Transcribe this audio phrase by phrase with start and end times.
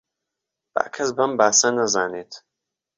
[0.73, 2.31] با کەس بەم باسە نەزانێت